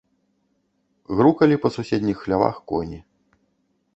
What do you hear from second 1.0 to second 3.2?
Грукалі па суседніх хлявах коні.